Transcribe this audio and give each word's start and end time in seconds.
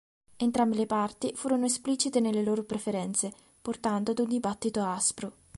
Entrambe 0.37 0.77
le 0.77 0.87
parti 0.87 1.31
furono 1.35 1.59
molto 1.59 1.75
esplicite 1.75 2.19
nelle 2.19 2.43
loro 2.43 2.63
preferenze, 2.63 3.31
portando 3.61 4.09
ad 4.09 4.17
un 4.17 4.29
dibattito 4.29 4.81
aspro. 4.83 5.31